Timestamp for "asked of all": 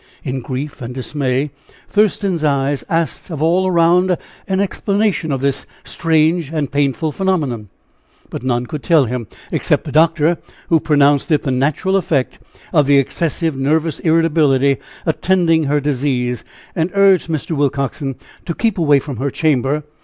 2.89-3.67